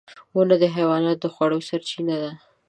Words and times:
•ونه 0.35 0.55
د 0.61 0.63
حیواناتو 0.75 1.19
د 1.29 1.31
خوړو 1.33 1.59
سرچینه 1.69 2.15
ده. 2.21 2.31